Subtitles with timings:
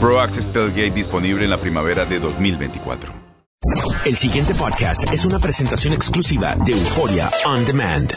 [0.00, 3.12] Pro Access Tailgate disponible en la primavera de 2024.
[4.04, 8.16] El siguiente podcast es una presentación exclusiva de Euforia On Demand.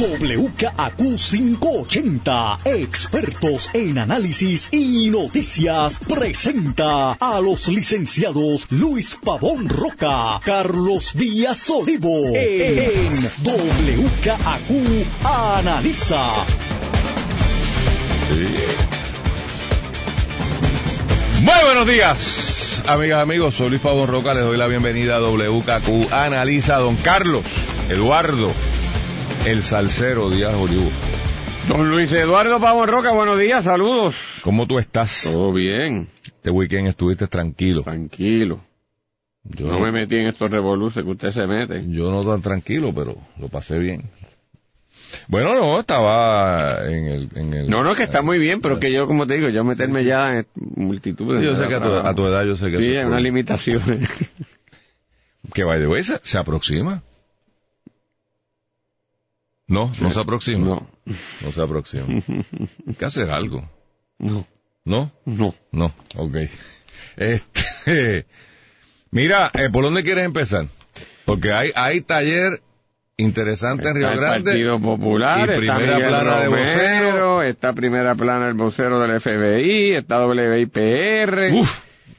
[0.00, 11.12] WKAQ 580, expertos en análisis y noticias, presenta a los licenciados Luis Pavón Roca, Carlos
[11.14, 13.12] Díaz Olivo, en
[13.44, 16.46] WKAQ Analiza.
[21.42, 23.54] Muy buenos días, amigas, amigos.
[23.54, 24.34] Soy Luis Pavón Roca.
[24.34, 26.12] Les doy la bienvenida a WKQ.
[26.12, 27.44] Analiza don Carlos
[27.90, 28.50] Eduardo,
[29.46, 30.90] el salsero Díaz Olivo.
[31.68, 34.16] Don Luis Eduardo Pavón Roca, buenos días, saludos.
[34.42, 35.22] ¿Cómo tú estás?
[35.24, 37.82] Todo bien, Este weekend estuviste tranquilo.
[37.82, 38.60] tranquilo.
[39.44, 41.82] Yo No me metí en estos revoluces que usted se mete.
[41.88, 44.10] Yo no tan tranquilo, pero lo pasé bien.
[45.28, 47.28] Bueno, no, estaba en el...
[47.34, 49.64] En el No, no, que está muy bien, pero que yo, como te digo, yo
[49.64, 51.42] meterme ya en multitudes.
[51.42, 53.16] Yo sé que a tu, a tu edad yo sé que Sí, hay es una
[53.16, 53.82] pro- limitación.
[55.54, 57.02] Que by the way se, se aproxima.
[59.66, 60.64] No, no se aproxima.
[60.66, 60.86] No,
[61.44, 62.04] No se aproxima.
[62.86, 63.68] Hay que hacer algo.
[64.18, 64.46] no,
[64.84, 65.10] ¿No?
[65.24, 65.54] no.
[65.72, 66.36] No, ok.
[67.16, 68.26] Este,
[69.10, 70.66] mira, eh, ¿por dónde quieres empezar?
[71.24, 72.60] Porque hay, hay taller
[73.20, 74.50] interesante en Río Está el Grande.
[74.50, 77.10] Partido Popular, y está primera Miguel plana de vocero.
[77.10, 81.52] Romero, está primera plana el vocero del FBI, está WIPR.
[81.52, 81.70] Uf,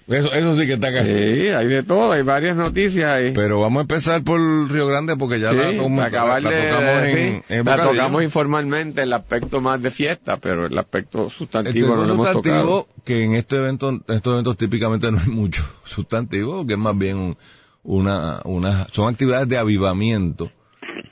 [0.08, 1.14] eso, eso sí que está casi.
[1.14, 3.32] Sí, hay de todo, hay varias noticias ahí.
[3.34, 6.70] Pero vamos a empezar por Río Grande porque ya Sí, la, para acabar la de-
[6.70, 7.92] tocamos sí, en, en la bocadillo.
[7.92, 12.56] tocamos informalmente el aspecto más de fiesta, pero el aspecto sustantivo no lo hemos sustantivo,
[12.82, 12.88] tocado.
[13.06, 16.98] que en este evento, en estos eventos típicamente no hay mucho sustantivo, que es más
[16.98, 17.38] bien un-
[17.84, 20.52] una, una, son actividades de avivamiento.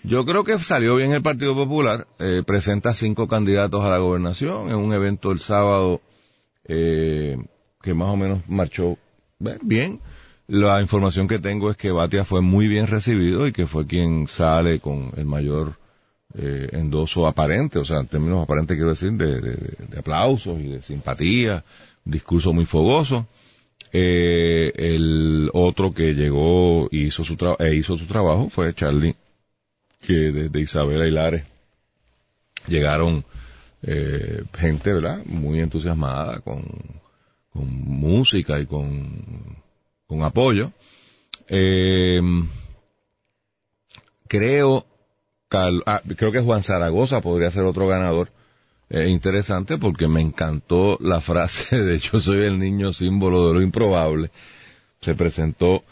[0.04, 4.70] Yo creo que salió bien el Partido Popular, eh, presenta cinco candidatos a la gobernación
[4.70, 6.02] en un evento el sábado,
[6.66, 7.38] eh,
[7.82, 8.98] que más o menos marchó
[9.46, 10.00] eh, bien.
[10.48, 14.28] La información que tengo es que Batia fue muy bien recibido y que fue quien
[14.28, 15.76] sale con el mayor
[16.34, 21.64] eh, endoso aparente, o sea, en términos aparentes quiero decir, de, aplausos y de simpatía,
[22.04, 23.28] discurso muy fogoso.
[23.92, 29.16] Eh, el otro que llegó y hizo su, tra- e hizo su trabajo fue Charlie,
[30.00, 31.44] que desde Isabela Hilares
[32.68, 33.26] llegaron
[33.82, 35.24] eh, gente, ¿verdad?
[35.26, 36.64] Muy entusiasmada con,
[37.52, 39.58] con música y con,
[40.08, 40.72] con apoyo.
[41.48, 42.22] Eh,
[44.28, 44.86] creo,
[45.52, 48.32] ah, creo que Juan Zaragoza podría ser otro ganador
[48.90, 53.62] eh, interesante porque me encantó la frase de yo soy el niño símbolo de lo
[53.62, 54.32] improbable.
[55.02, 55.84] Se presentó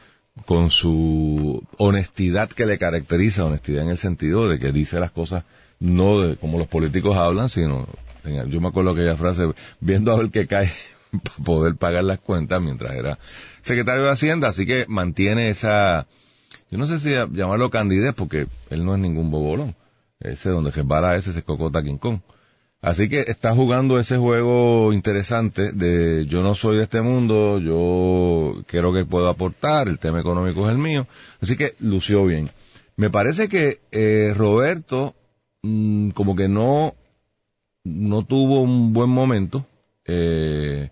[0.45, 5.43] con su honestidad que le caracteriza, honestidad en el sentido de que dice las cosas
[5.79, 7.87] no de como los políticos hablan, sino,
[8.47, 10.71] yo me acuerdo aquella frase, viendo a ver qué cae
[11.23, 13.19] para poder pagar las cuentas mientras era
[13.61, 16.07] secretario de Hacienda, así que mantiene esa,
[16.71, 19.75] yo no sé si llamarlo candidez porque él no es ningún bobolón,
[20.19, 21.99] ese donde resbala ese se cocota King.
[22.81, 28.63] Así que está jugando ese juego interesante de yo no soy de este mundo, yo
[28.67, 31.07] creo que puedo aportar, el tema económico es el mío.
[31.41, 32.49] Así que lució bien.
[32.95, 35.15] Me parece que eh, Roberto
[35.63, 36.93] mm, como que no,
[37.83, 39.65] no tuvo un buen momento,
[40.05, 40.91] eh,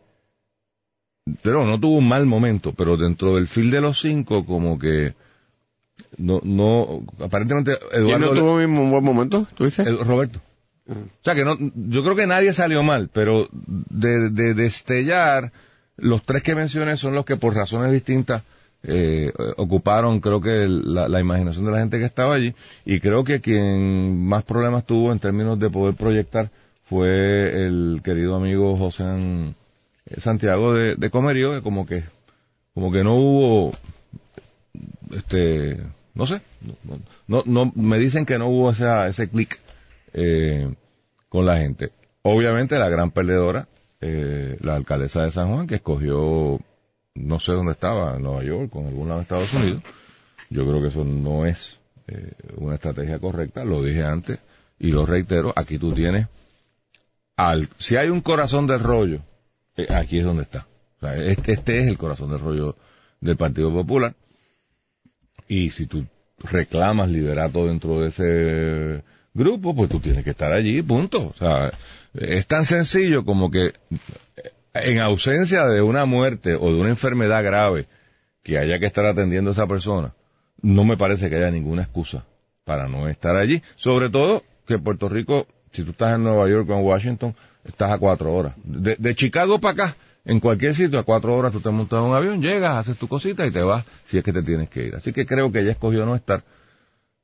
[1.44, 5.14] pero no tuvo un mal momento, pero dentro del fil de los cinco como que
[6.18, 8.34] no, no, aparentemente ¿Y Eduardo...
[8.34, 9.86] no tuvo un buen momento, tú dices?
[9.86, 10.42] el- Roberto.
[10.88, 15.52] O sea que no, yo creo que nadie salió mal, pero de, de destellar,
[15.98, 18.44] los tres que mencioné son los que por razones distintas
[18.84, 22.54] eh, ocuparon, creo que la, imaginación de la gente que estaba allí,
[22.86, 26.52] y creo que quien más problemas tuvo en términos de poder proyectar
[26.84, 29.06] fue el querido amigo José
[30.06, 32.04] eh, Santiago de, de Comerío, que como que
[32.76, 33.72] como que no hubo,
[35.16, 35.82] este,
[36.14, 36.42] no sé,
[36.84, 39.60] no, no, no me dicen que no hubo esa, ese clic
[40.16, 40.74] eh,
[41.30, 41.92] con la gente.
[42.24, 43.68] Obviamente la gran perdedora,
[44.02, 46.60] eh, la alcaldesa de San Juan, que escogió,
[47.14, 49.84] no sé dónde estaba, en Nueva York, con algún lado de Estados Unidos.
[50.50, 51.78] Yo creo que eso no es
[52.08, 54.40] eh, una estrategia correcta, lo dije antes
[54.80, 56.28] y lo reitero, aquí tú tienes,
[57.36, 59.20] al, si hay un corazón del rollo,
[59.76, 60.68] eh, aquí es donde está.
[60.98, 62.78] O sea, este, este es el corazón del rollo
[63.20, 64.16] del Partido Popular.
[65.48, 66.06] Y si tú
[66.40, 69.04] reclamas liderato dentro de ese
[69.36, 71.28] grupo, pues tú tienes que estar allí, punto.
[71.28, 71.72] O sea,
[72.16, 73.74] es tan sencillo como que
[74.74, 77.88] en ausencia de una muerte o de una enfermedad grave
[78.42, 80.14] que haya que estar atendiendo a esa persona,
[80.62, 82.26] no me parece que haya ninguna excusa
[82.64, 83.62] para no estar allí.
[83.76, 87.92] Sobre todo que Puerto Rico, si tú estás en Nueva York o en Washington, estás
[87.92, 88.54] a cuatro horas.
[88.64, 92.16] De, Chicago para acá, en cualquier sitio, a cuatro horas tú te montas en un
[92.16, 94.96] avión, llegas, haces tu cosita y te vas si es que te tienes que ir.
[94.96, 96.44] Así que creo que ella escogió no estar.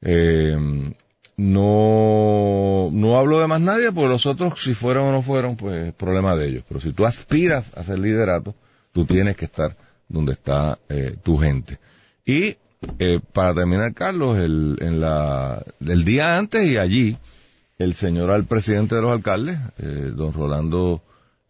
[0.01, 0.93] Eh,
[1.41, 5.91] no, no hablo de más nadie, porque los otros, si fueron o no fueron, pues
[5.95, 6.63] problema de ellos.
[6.67, 8.53] Pero si tú aspiras a ser liderato,
[8.91, 9.75] tú tienes que estar
[10.07, 11.79] donde está eh, tu gente.
[12.25, 12.57] Y
[12.99, 17.17] eh, para terminar, Carlos, el, en la, el día antes y allí,
[17.79, 21.01] el señor al presidente de los alcaldes, eh, don Rolando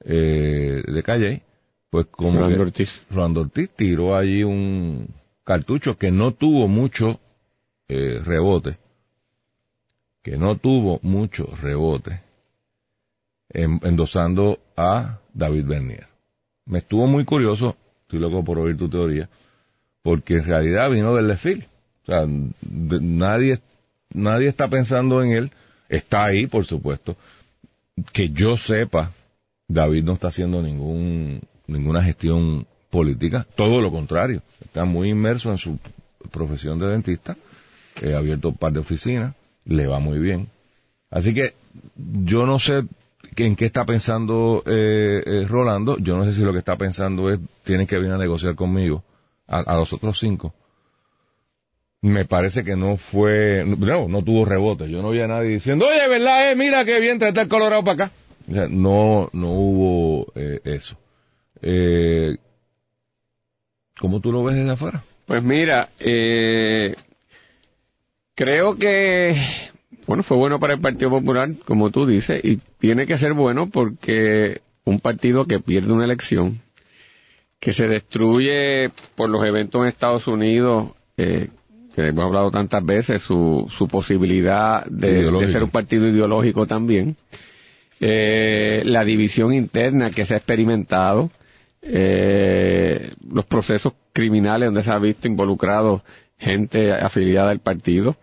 [0.05, 1.41] eh, de Calle,
[1.89, 3.01] pues como Rolando que Ortiz.
[3.11, 5.05] Rolando Ortiz tiró allí un
[5.43, 7.19] cartucho que no tuvo mucho
[7.89, 8.77] eh, rebote,
[10.23, 12.21] que no tuvo mucho rebote,
[13.49, 16.07] en- endosando a David Bernier.
[16.65, 19.29] Me estuvo muy curioso, estoy loco por oír tu teoría,
[20.03, 21.67] porque en realidad vino del desfile.
[22.03, 22.25] O sea,
[22.61, 23.59] nadie,
[24.13, 25.51] nadie está pensando en él,
[25.89, 27.15] está ahí, por supuesto.
[28.13, 29.11] Que yo sepa,
[29.67, 35.57] David no está haciendo ningún, ninguna gestión política, todo lo contrario, está muy inmerso en
[35.57, 35.79] su
[36.31, 37.37] profesión de dentista,
[38.03, 39.35] ha abierto un par de oficinas,
[39.65, 40.49] le va muy bien.
[41.09, 41.53] Así que
[42.25, 42.83] yo no sé
[43.37, 47.29] en qué está pensando eh, eh, Rolando, yo no sé si lo que está pensando
[47.29, 49.03] es, tienen que venir a negociar conmigo,
[49.47, 50.53] a, los otros cinco.
[52.01, 54.89] Me parece que no fue, no, no tuvo rebote.
[54.89, 56.51] Yo no vi a nadie diciendo, oye, ¿verdad?
[56.51, 56.55] Eh?
[56.55, 58.11] Mira qué bien tratar Colorado para acá.
[58.47, 60.97] No, no hubo eh, eso.
[61.61, 62.37] Eh,
[63.99, 65.03] ¿Cómo tú lo ves desde afuera?
[65.27, 66.95] Pues mira, eh,
[68.41, 69.35] creo que,
[70.07, 73.69] bueno, fue bueno para el Partido Popular, como tú dices, y tiene que ser bueno
[73.69, 76.59] porque un partido que pierde una elección,
[77.59, 81.49] que se destruye por los eventos en Estados Unidos, eh,
[81.93, 85.21] que hemos hablado tantas veces, su, su posibilidad de,
[85.51, 87.17] ser un partido ideológico también,
[87.99, 91.29] eh, la división interna que se ha experimentado,
[91.83, 96.03] eh, los procesos criminales donde se ha visto involucrado
[96.41, 98.17] gente afiliada al partido,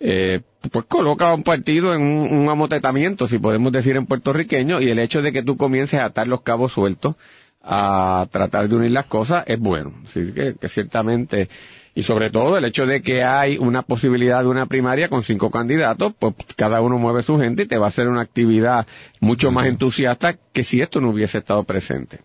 [0.00, 0.40] eh,
[0.72, 4.88] pues coloca a un partido en un, un amotetamiento, si podemos decir en puertorriqueño, y
[4.88, 7.14] el hecho de que tú comiences a atar los cabos sueltos,
[7.62, 9.92] a tratar de unir las cosas, es bueno.
[10.06, 11.48] Así que, que ciertamente,
[11.94, 15.50] y sobre todo el hecho de que hay una posibilidad de una primaria con cinco
[15.50, 18.86] candidatos, pues cada uno mueve su gente y te va a hacer una actividad
[19.20, 22.20] mucho más entusiasta que si esto no hubiese estado presente.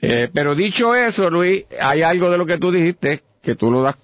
[0.00, 3.82] Eh, pero dicho eso, Luis, hay algo de lo que tú dijiste que tú lo
[3.82, 3.96] das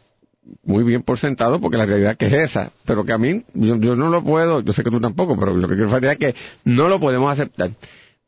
[0.65, 3.77] muy bien por sentado porque la realidad que es esa, pero que a mí yo,
[3.77, 6.19] yo no lo puedo, yo sé que tú tampoco, pero lo que quiero decir es
[6.19, 6.35] que
[6.65, 7.71] no lo podemos aceptar.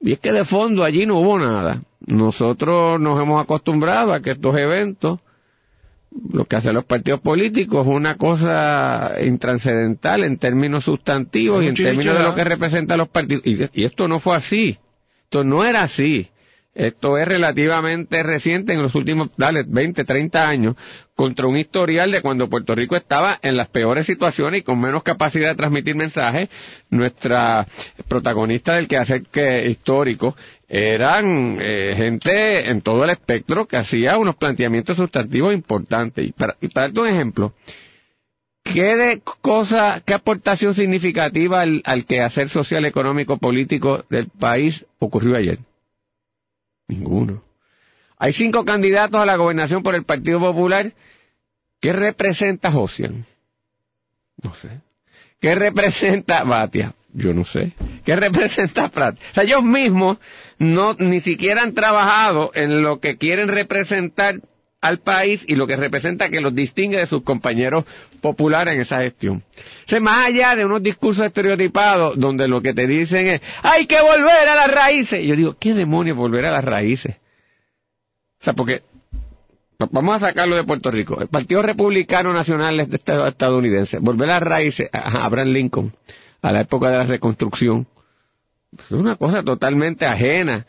[0.01, 1.83] Y es que de fondo allí no hubo nada.
[2.01, 5.21] Nosotros nos hemos acostumbrado a que estos eventos,
[6.33, 11.75] lo que hacen los partidos políticos, es una cosa intranscendental en términos sustantivos y en
[11.75, 13.43] términos de lo que representan los partidos.
[13.47, 14.79] Y, y esto no fue así.
[15.25, 16.29] Esto no era así.
[16.77, 20.77] Esto es relativamente reciente en los últimos, dale, 20, 30 años,
[21.15, 25.03] contra un historial de cuando Puerto Rico estaba en las peores situaciones y con menos
[25.03, 26.51] capacidad de transmitir mensajes.
[26.91, 27.67] Nuestra
[28.09, 30.37] protagonista del quehacer que histórico
[30.69, 36.27] eran eh, gente en todo el espectro que hacía unos planteamientos sustantivos importantes.
[36.27, 37.55] Y para, y para darte un ejemplo,
[38.63, 45.37] ¿qué de cosa, qué aportación significativa al, al quehacer social, económico, político del país ocurrió
[45.37, 45.59] ayer?
[46.89, 47.43] Ninguno.
[48.19, 50.93] Hay cinco candidatos a la gobernación por el Partido Popular.
[51.81, 53.27] ¿Qué representa Josian?
[54.43, 54.81] No sé.
[55.41, 56.95] ¿Qué representa Batia?
[57.13, 57.73] Yo no sé.
[58.05, 59.17] ¿Qué representa Prat?
[59.17, 60.19] O sea, ellos mismos
[60.59, 64.41] no, ni siquiera han trabajado en lo que quieren representar
[64.87, 67.85] al país y lo que representa que los distingue de sus compañeros
[68.21, 69.43] populares en esa gestión.
[69.57, 73.87] O sea, más allá de unos discursos estereotipados donde lo que te dicen es, hay
[73.87, 75.23] que volver a las raíces.
[75.23, 77.17] Y yo digo, ¿qué demonios volver a las raíces?
[78.41, 78.83] O sea, porque
[79.79, 81.21] vamos a sacarlo de Puerto Rico.
[81.21, 85.93] El Partido Republicano Nacional estadounidense, volver a raíces a Abraham Lincoln,
[86.43, 87.87] a la época de la reconstrucción,
[88.79, 90.67] es una cosa totalmente ajena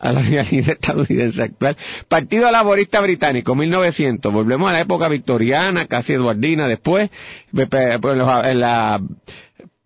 [0.00, 1.76] a la realidad estadounidense actual.
[2.08, 4.32] Partido Laborista Británico, 1900.
[4.32, 7.10] Volvemos a la época victoriana, casi eduardina después,
[7.52, 9.00] en la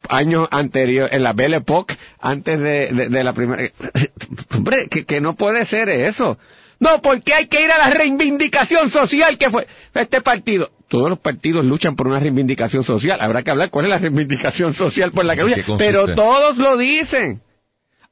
[0.08, 3.70] años anteriores, en la Belle Époque, antes de, de, la primera...
[4.54, 6.38] Hombre, que, que no puede ser eso.
[6.78, 10.70] No, porque hay que ir a la reivindicación social que fue este partido.
[10.88, 13.18] Todos los partidos luchan por una reivindicación social.
[13.20, 15.78] Habrá que hablar cuál es la reivindicación social por la que luchan.
[15.78, 17.40] Pero todos lo dicen.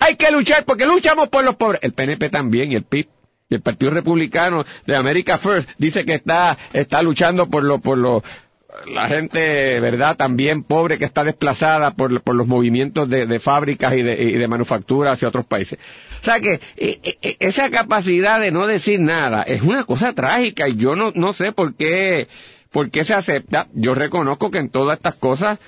[0.03, 1.81] Hay que luchar porque luchamos por los pobres.
[1.83, 3.09] El PNP también y el PIB.
[3.51, 8.25] El Partido Republicano de America First dice que está, está luchando por lo, por lo,
[8.87, 10.17] la gente, ¿verdad?
[10.17, 14.39] También pobre que está desplazada por, por los movimientos de, de fábricas y de, y
[14.39, 15.79] de manufactura hacia otros países.
[16.21, 16.61] O sea que
[17.39, 21.53] esa capacidad de no decir nada es una cosa trágica y yo no, no sé
[21.53, 22.27] por qué,
[22.71, 23.69] por qué se acepta.
[23.75, 25.59] Yo reconozco que en todas estas cosas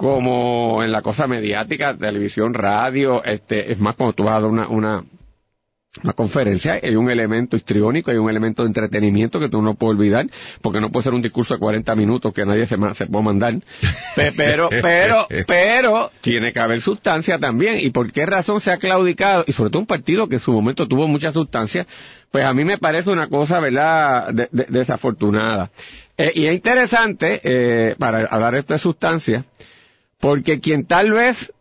[0.00, 4.50] como en la cosa mediática, televisión, radio, este, es más cuando tú vas a dar
[4.50, 5.04] una, una,
[6.02, 9.98] una conferencia, hay un elemento histriónico, hay un elemento de entretenimiento que tú no puedes
[9.98, 10.24] olvidar,
[10.62, 13.56] porque no puede ser un discurso de 40 minutos que nadie se, se puede mandar.
[14.14, 17.78] Pero, pero, pero, tiene que haber sustancia también.
[17.78, 19.44] ¿Y por qué razón se ha claudicado?
[19.46, 21.86] Y sobre todo un partido que en su momento tuvo mucha sustancia,
[22.30, 25.70] pues a mí me parece una cosa, ¿verdad?, desafortunada.
[26.16, 29.44] Eh, y es interesante, eh, para hablar esto de sustancia,
[30.20, 31.52] porque quien tal vez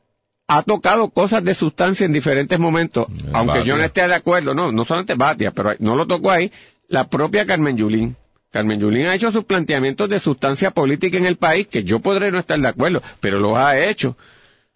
[0.48, 4.54] ha tocado cosas de sustancia en diferentes momentos, eh, aunque yo no esté de acuerdo,
[4.54, 6.51] no, no solamente Batia, pero no lo tocó ahí,
[6.88, 8.16] la propia Carmen Yulín.
[8.51, 12.32] Carmen Yulín ha hecho sus planteamientos de sustancia política en el país, que yo podré
[12.32, 14.18] no estar de acuerdo, pero lo ha hecho.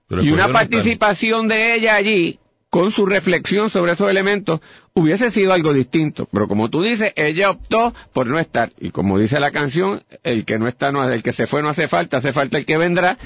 [0.10, 2.40] y una participación de ella allí,
[2.74, 4.60] con su reflexión sobre esos elementos,
[4.94, 6.28] hubiese sido algo distinto.
[6.32, 8.74] Pero como tú dices, ella optó por no estar.
[8.80, 11.70] Y como dice la canción, el que no está, no, el que se fue no
[11.70, 13.20] hace falta, hace falta el que vendrá.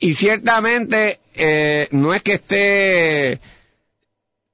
[0.00, 3.40] Y ciertamente, eh, no es que esté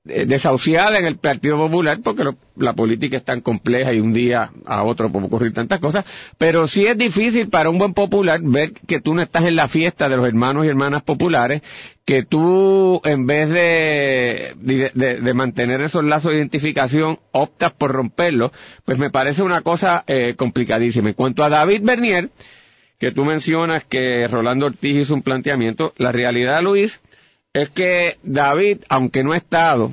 [0.09, 2.23] eh, desahuciada en el Partido Popular porque
[2.55, 6.05] la política es tan compleja y un día a otro puede ocurrir tantas cosas,
[6.39, 9.67] pero sí es difícil para un buen popular ver que tú no estás en la
[9.67, 11.63] fiesta de los hermanos y hermanas populares,
[12.07, 14.55] que tú en vez de,
[14.95, 18.53] de, mantener esos lazos de identificación optas por romperlos,
[18.85, 21.09] pues me parece una cosa eh, complicadísima.
[21.09, 22.31] En cuanto a David Bernier,
[22.99, 27.01] que tú mencionas que Rolando Ortiz hizo un planteamiento, la realidad, Luis,
[27.53, 29.93] es que David, aunque no ha estado,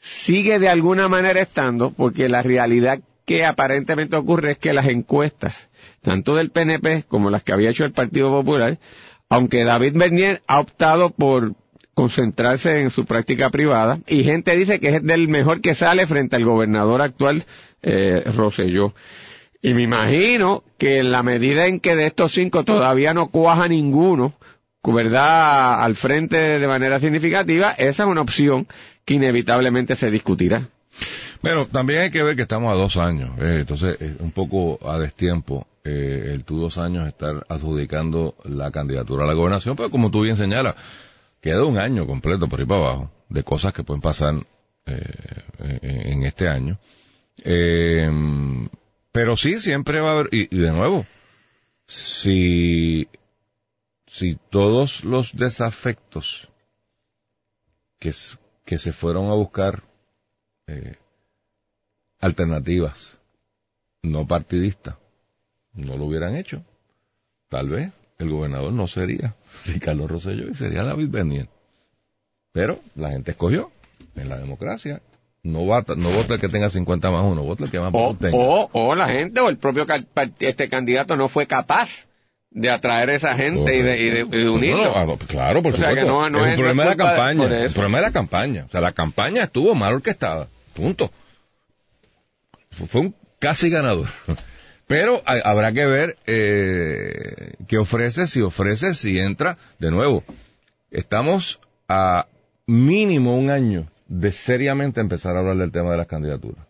[0.00, 5.68] sigue de alguna manera estando, porque la realidad que aparentemente ocurre es que las encuestas,
[6.02, 8.80] tanto del PNP como las que había hecho el Partido Popular,
[9.30, 11.54] aunque David Bernier ha optado por
[11.94, 16.36] concentrarse en su práctica privada, y gente dice que es del mejor que sale frente
[16.36, 17.44] al gobernador actual,
[17.82, 18.92] eh, Rosselló.
[19.62, 23.68] Y me imagino que en la medida en que de estos cinco todavía no cuaja
[23.68, 24.34] ninguno,
[24.82, 28.66] ¿verdad?, al frente de manera significativa, esa es una opción
[29.04, 30.68] que inevitablemente se discutirá.
[31.42, 34.78] Bueno, también hay que ver que estamos a dos años, eh, entonces es un poco
[34.86, 39.90] a destiempo eh, el tú dos años estar adjudicando la candidatura a la gobernación, pero
[39.90, 40.74] como tú bien señalas,
[41.40, 44.34] queda un año completo por ahí para abajo de cosas que pueden pasar
[44.86, 46.78] eh, en este año.
[49.12, 51.06] pero sí, siempre va a haber, y de nuevo,
[51.86, 53.08] si
[54.10, 56.48] si todos los desafectos
[58.00, 58.12] que,
[58.64, 59.84] que se fueron a buscar
[60.70, 60.94] eh,
[62.20, 63.16] alternativas
[64.02, 64.96] no partidistas
[65.74, 66.64] no lo hubieran hecho,
[67.48, 69.34] tal vez el gobernador no sería
[69.66, 71.48] Ricardo Rosselló y sería David Bernier.
[72.52, 73.70] Pero la gente escogió
[74.16, 75.00] en la democracia.
[75.42, 78.14] No vota, no vota el que tenga 50 más uno, vota el que más o,
[78.14, 78.36] tenga.
[78.36, 79.86] O, o la gente o el propio
[80.40, 82.06] este candidato no fue capaz
[82.50, 84.92] de atraer a esa gente y de, y de, unirlo.
[84.94, 86.30] Ah, claro, por supuesto.
[86.30, 87.44] no, es un problema de la campaña.
[87.44, 88.64] el problema de la campaña.
[88.66, 90.48] O sea, la campaña estuvo mal orquestada.
[90.74, 91.10] Punto.
[92.70, 94.08] Fue un casi ganador.
[94.86, 99.56] Pero habrá que ver eh, qué ofrece, si ofrece, si entra.
[99.78, 100.24] De nuevo,
[100.90, 102.26] estamos a
[102.66, 106.66] mínimo un año de seriamente empezar a hablar del tema de las candidaturas.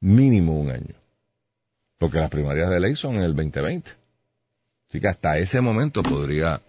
[0.00, 0.94] Mínimo un año.
[1.98, 3.90] Porque las primarias de ley son en el 2020.
[4.88, 6.60] Así que hasta ese momento podría,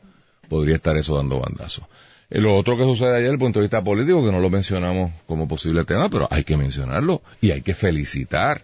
[0.47, 1.87] podría estar eso dando bandazo.
[2.29, 4.49] Eh, lo otro que sucede ayer desde el punto de vista político, que no lo
[4.49, 8.61] mencionamos como posible tema, pero hay que mencionarlo y hay que felicitar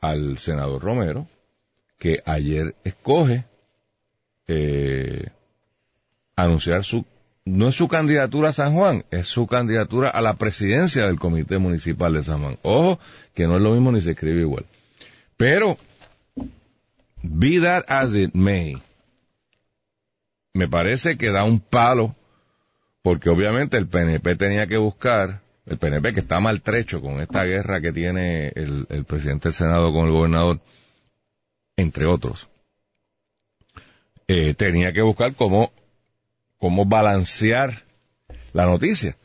[0.00, 1.26] al senador Romero,
[1.98, 3.44] que ayer escoge
[4.46, 5.28] eh,
[6.36, 7.04] anunciar su,
[7.44, 11.58] no es su candidatura a San Juan, es su candidatura a la presidencia del Comité
[11.58, 12.58] Municipal de San Juan.
[12.62, 13.00] Ojo,
[13.34, 14.66] que no es lo mismo ni se escribe igual.
[15.36, 15.78] Pero,
[17.22, 18.76] be that as it may,
[20.54, 22.14] me parece que da un palo,
[23.02, 27.80] porque obviamente el PNP tenía que buscar, el PNP que está maltrecho con esta guerra
[27.80, 30.60] que tiene el, presidente del Senado con el gobernador,
[31.76, 32.48] entre otros,
[34.26, 35.72] eh, tenía que buscar cómo,
[36.58, 37.84] cómo balancear
[38.52, 39.16] la noticia.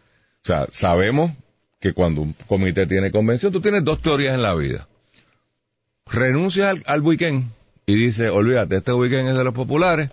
[0.44, 1.32] O sea, sabemos
[1.80, 4.88] que cuando un comité tiene convención, tú tienes dos teorías en la vida.
[6.06, 7.50] Renuncias al, al weekend
[7.86, 10.10] y dices, olvídate, este weekend es de los populares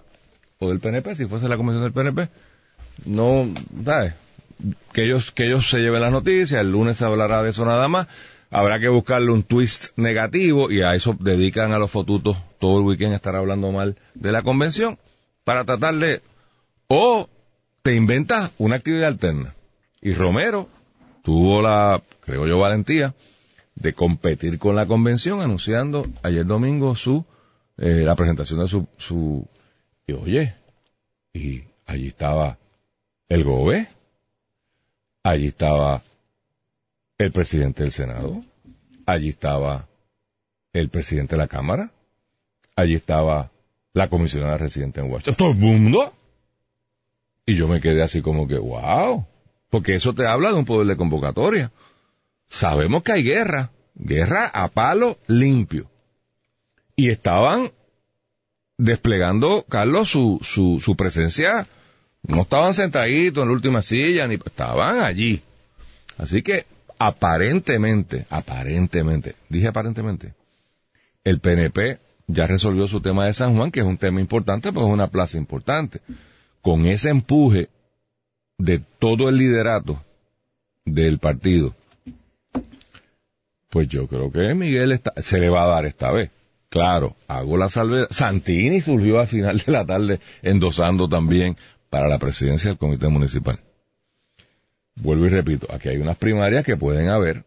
[0.59, 2.29] o del PNP, si fuese la convención del PNP.
[3.04, 3.49] No,
[3.85, 4.14] ¿sabes?
[4.92, 7.88] Que ellos, que ellos se lleven las noticias, el lunes se hablará de eso nada
[7.88, 8.09] más.
[8.50, 12.85] Habrá que buscarle un twist negativo y a eso dedican a los fotutos todo el
[12.85, 14.99] weekend a estar hablando mal de la convención
[15.45, 16.21] para tratar de,
[16.88, 17.28] o
[17.83, 19.54] te inventas una actividad alterna.
[20.02, 20.69] Y Romero
[21.23, 23.14] tuvo la, creo yo, valentía
[23.75, 27.25] de competir con la convención anunciando ayer domingo su,
[27.78, 29.47] eh, la presentación de su, su,
[30.07, 30.54] y oye,
[31.33, 32.59] y allí estaba
[33.30, 33.88] el GOBE,
[35.22, 36.02] allí estaba
[37.16, 38.42] el presidente del Senado,
[39.06, 39.88] allí estaba
[40.72, 41.92] el presidente de la Cámara,
[42.75, 43.50] allí estaba
[43.92, 46.12] la comisionada residente en Washington, todo el mundo.
[47.46, 49.26] Y yo me quedé así como que, wow,
[49.70, 51.70] porque eso te habla de un poder de convocatoria.
[52.49, 55.88] Sabemos que hay guerra, guerra a palo limpio.
[56.96, 57.70] Y estaban
[58.76, 61.66] desplegando, Carlos, su, su, su presencia,
[62.23, 65.43] no estaban sentaditos en la última silla, ni estaban allí.
[66.19, 66.67] Así que
[66.99, 70.35] aparentemente, aparentemente, dije aparentemente,
[71.25, 74.89] el PNP ya resolvió su tema de San Juan, que es un tema importante, porque
[74.89, 76.00] es una plaza importante.
[76.61, 77.69] Con ese empuje
[78.59, 80.03] de todo el liderato
[80.85, 81.75] del partido,
[83.71, 86.31] pues yo creo que Miguel se le va a dar esta vez.
[86.69, 88.09] Claro, hago la salvedad.
[88.11, 91.56] Santini surgió al final de la tarde endosando también
[91.91, 93.61] para la presidencia del comité municipal.
[94.95, 97.45] Vuelvo y repito, aquí hay unas primarias que pueden haber,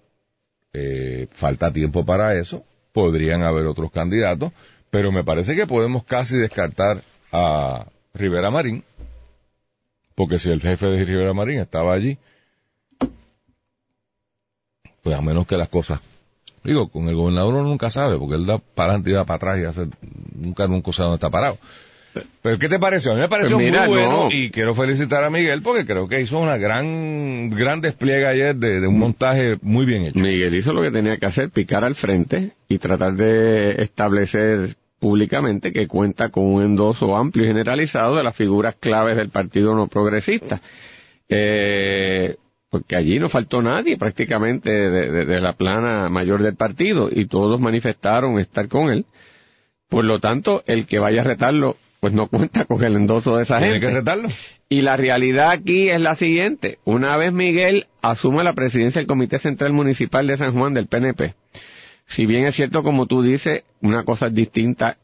[0.73, 4.51] eh, falta tiempo para eso, podrían haber otros candidatos,
[4.89, 7.01] pero me parece que podemos casi descartar
[7.31, 8.83] a Rivera Marín,
[10.15, 12.17] porque si el jefe de Rivera Marín estaba allí,
[15.01, 16.01] pues a menos que las cosas,
[16.63, 19.37] digo, con el gobernador uno nunca sabe, porque él da para adelante y va para
[19.37, 19.89] atrás y hace,
[20.33, 21.57] nunca, nunca sabe dónde está parado.
[22.41, 23.11] Pero ¿qué te pareció?
[23.11, 24.31] A mí me pareció Pues mira, muy bueno no.
[24.31, 28.79] y quiero felicitar a Miguel porque creo que hizo una gran, gran despliegue ayer de,
[28.81, 30.19] de un montaje muy bien hecho.
[30.19, 35.73] Miguel hizo lo que tenía que hacer, picar al frente y tratar de establecer públicamente
[35.73, 39.87] que cuenta con un endoso amplio y generalizado de las figuras claves del Partido No
[39.87, 40.61] Progresista.
[41.29, 42.35] Eh,
[42.69, 47.25] porque allí no faltó nadie prácticamente de, de- de la plana mayor del partido y
[47.25, 49.05] todos manifestaron estar con él.
[49.89, 53.43] Por lo tanto, el que vaya a retarlo, pues no cuenta con el endoso de
[53.43, 53.87] esa Tiene gente.
[53.87, 54.27] que retarlo.
[54.67, 56.79] Y la realidad aquí es la siguiente.
[56.83, 61.33] Una vez Miguel asume la presidencia del Comité Central Municipal de San Juan del PNP,
[62.05, 64.97] si bien es cierto, como tú dices, una cosa es distinta,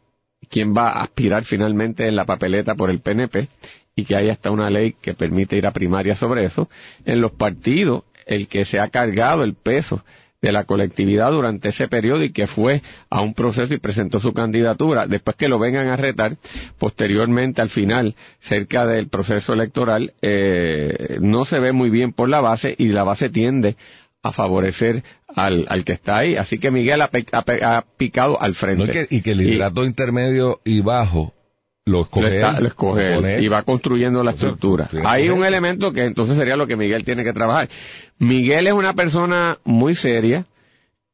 [0.50, 3.48] quién va a aspirar finalmente en la papeleta por el PNP
[3.96, 6.68] y que hay hasta una ley que permite ir a primaria sobre eso,
[7.06, 10.04] en los partidos, el que se ha cargado el peso
[10.42, 14.34] de la colectividad durante ese periodo y que fue a un proceso y presentó su
[14.34, 16.38] candidatura, después que lo vengan a retar,
[16.78, 22.40] posteriormente al final, cerca del proceso electoral, eh, no se ve muy bien por la
[22.40, 23.76] base y la base tiende
[24.22, 26.36] a favorecer al, al que está ahí.
[26.36, 28.86] Así que Miguel ha, pe- ha pe- ha picado al frente.
[28.86, 31.34] No, y, que, y que el liderato intermedio y bajo
[31.90, 32.64] lo lo, escoge está- él.
[32.64, 33.44] lo escoge él Pone él.
[33.44, 34.90] y va construyendo la estructura.
[35.06, 37.70] Hay un elemento que entonces sería lo que Miguel tiene que trabajar.
[38.18, 40.46] Miguel es una persona muy seria,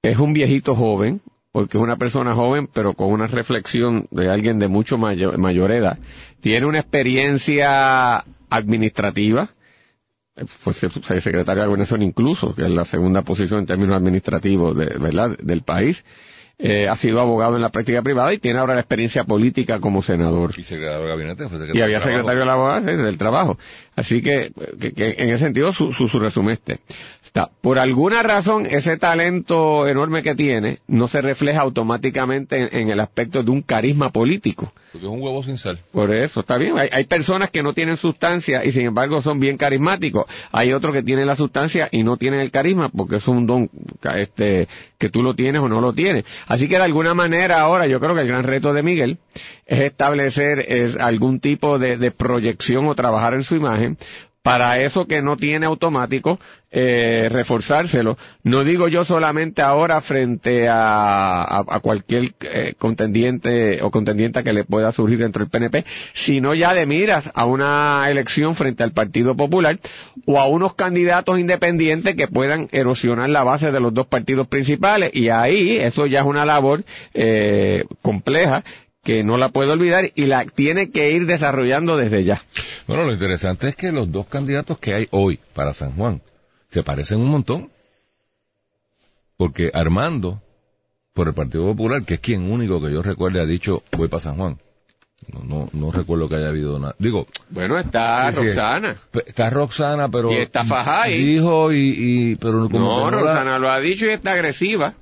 [0.01, 4.59] es un viejito joven, porque es una persona joven, pero con una reflexión de alguien
[4.59, 5.97] de mucho mayor, mayor edad.
[6.41, 9.49] Tiene una experiencia administrativa,
[10.47, 14.85] fue se- secretario de gobernación incluso, que es la segunda posición en términos administrativos de,
[14.99, 15.37] ¿verdad?
[15.41, 16.03] del país.
[16.57, 20.01] Eh, ha sido abogado en la práctica privada y tiene ahora la experiencia política como
[20.01, 20.53] senador.
[20.57, 21.49] Y secretario de gabinete.
[21.49, 23.57] fue Y había secretario de la abogada sí, del trabajo.
[23.97, 26.79] Así que, que- que en ese sentido su, su, su resumen este.
[27.23, 27.49] está.
[27.59, 33.01] Por alguna razón, ese talento enorme que tiene no se refleja automáticamente en, en el
[33.01, 34.71] aspecto de un carisma político.
[34.95, 35.77] Porque es un huevo sin sal.
[35.91, 36.77] Por eso, está bien.
[36.77, 40.25] Hay, hay personas que no tienen sustancia y sin embargo son bien carismáticos.
[40.53, 43.69] Hay otros que tienen la sustancia y no tienen el carisma porque es un don
[44.15, 46.23] este, que tú lo tienes o no lo tienes.
[46.47, 49.17] Así que de alguna manera ahora yo creo que el gran reto de Miguel
[49.65, 53.97] es establecer es, algún tipo de, de proyección o trabajar en su imagen
[54.45, 56.37] para eso que no tiene automático,
[56.69, 58.15] eh, reforzárselo.
[58.43, 64.63] No digo yo solamente ahora frente a, a, cualquier eh, contendiente o contendiente que le
[64.63, 69.35] pueda surgir dentro del PNP, sino ya de miras a una elección frente al Partido
[69.35, 69.79] Popular
[70.27, 75.09] o a unos candidatos independientes que puedan erosionar la base de los dos partidos principales.
[75.11, 76.83] Y ahí eso ya es una labor
[77.15, 78.63] eh, compleja
[79.05, 82.41] que no la puede olvidar y la tiene que ir desarrollando desde ya.
[82.87, 86.21] Bueno, lo interesante es que los dos candidatos que hay hoy para San Juan
[86.69, 87.69] se parecen un montón.
[89.37, 90.41] Porque Armando,
[91.13, 94.23] por el Partido Popular, que es quien único que yo recuerde ha dicho voy para
[94.23, 94.57] San Juan.
[95.31, 96.95] No, no, no recuerdo que haya habido nada.
[96.97, 97.27] Digo.
[97.49, 98.97] Bueno, está Roxana.
[99.25, 100.31] está Roxana, pero.
[100.31, 101.17] Y está Fajay.
[101.17, 104.95] Dijo y, y pero como No, Roxana lo ha dicho y está agresiva.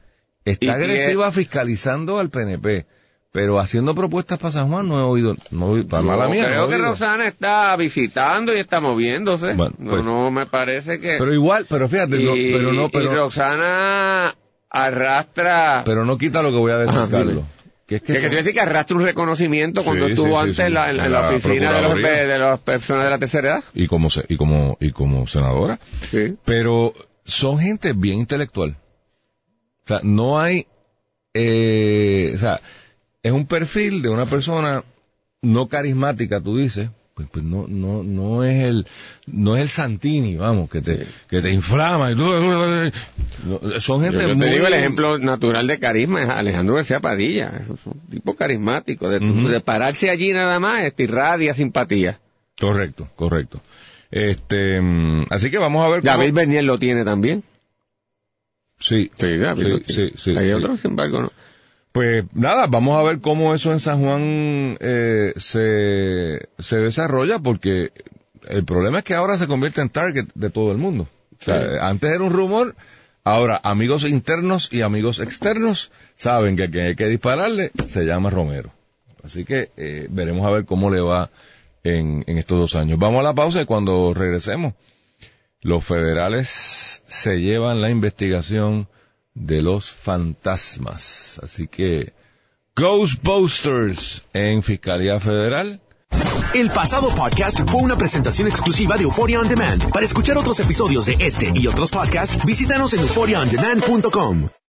[0.44, 2.86] Está agresiva fiscalizando al PNP.
[3.34, 6.50] Pero haciendo propuestas para San Juan no he oído, no, para mala mía.
[6.52, 9.56] Creo que Rosana está visitando y está moviéndose.
[9.56, 11.16] no, pues, no me parece que.
[11.18, 13.12] Pero igual, pero fíjate, pero no, pero.
[13.12, 14.36] Y Rosana
[14.70, 15.82] arrastra.
[15.84, 17.44] Pero no quita lo que voy a decir, Carlos.
[17.88, 21.12] Que, es que, que decir que arrastra un reconocimiento cuando estuvo antes en, la, en,
[21.12, 23.64] la, oficina de, los, de las personas de la tercera edad.
[23.74, 25.80] Y como, y como, y como senadora.
[26.12, 26.36] Sí.
[26.46, 26.94] Pero
[27.26, 28.78] son gente bien intelectual.
[29.86, 30.68] O sea, no hay,
[31.34, 32.62] eh, o sea,
[33.24, 34.84] es un perfil de una persona
[35.42, 38.88] no carismática, tú dices, pues, pues no, no, no es el,
[39.28, 42.16] no es el Santini, vamos, que te, que te inflama y
[43.80, 47.70] son gente yo, te digo el ejemplo natural de carisma es Alejandro García Padilla, es
[47.86, 52.20] un tipo carismático, de, pararse allí nada más, este, irradia simpatía.
[52.60, 53.62] Correcto, correcto.
[54.12, 56.04] Este, mm, así que vamos a ver.
[56.04, 57.44] David Bernier lo tiene también.
[58.80, 61.32] Sí, sí, David sí, sí, Hay otros, sin embargo, no.
[61.94, 67.92] Pues nada, vamos a ver cómo eso en San Juan eh, se, se desarrolla, porque
[68.48, 71.08] el problema es que ahora se convierte en target de todo el mundo.
[71.82, 72.76] antes era un rumor,
[73.24, 78.72] ahora amigos internos y amigos externos saben que quien hay que dispararle se llama Romero.
[79.24, 81.30] Así que eh, veremos a ver cómo le va
[81.84, 82.98] en, en estos dos años.
[82.98, 84.74] Vamos a la pausa y cuando regresemos,
[85.62, 88.88] los federales se llevan la investigación
[89.34, 91.40] de los fantasmas.
[91.42, 92.14] Así que
[92.76, 95.82] Ghostbusters en Fiscalía Federal.
[96.54, 99.92] El pasado podcast fue una presentación exclusiva de Euphoria On Demand.
[99.92, 104.50] Para escuchar otros episodios de este y otros podcasts, visítanos en euphoriaondemand.com.